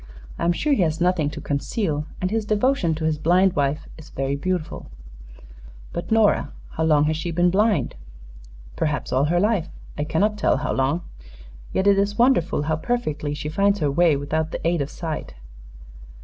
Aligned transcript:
I 0.39 0.45
am 0.45 0.51
sure 0.51 0.73
he 0.73 0.81
has 0.81 0.99
nothing 0.99 1.29
to 1.29 1.39
conceal, 1.39 2.07
and 2.19 2.31
his 2.31 2.43
devotion 2.43 2.95
to 2.95 3.03
his 3.05 3.19
blind 3.19 3.53
wife 3.55 3.85
is 3.99 4.09
very 4.09 4.35
beautiful." 4.35 4.89
"But 5.93 6.09
Nora 6.11 6.53
how 6.71 6.85
long 6.85 7.03
has 7.03 7.15
she 7.15 7.29
been 7.29 7.51
blind?" 7.51 7.93
"Perhaps 8.75 9.13
all 9.13 9.25
her 9.25 9.39
life; 9.39 9.69
I 9.99 10.03
cannot 10.03 10.39
tell 10.39 10.57
how 10.57 10.73
long. 10.73 11.03
Yet 11.71 11.85
it 11.85 11.99
is 11.99 12.17
wonderful 12.17 12.63
how 12.63 12.77
perfectly 12.77 13.35
she 13.35 13.47
finds 13.47 13.77
her 13.77 13.91
way 13.91 14.15
without 14.15 14.49
the 14.49 14.67
aid 14.67 14.81
of 14.81 14.89
sight. 14.89 15.35